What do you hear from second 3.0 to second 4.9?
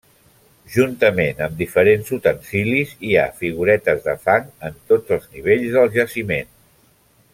hi ha figuretes de fang en